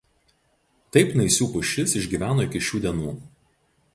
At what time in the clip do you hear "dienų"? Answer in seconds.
2.87-3.15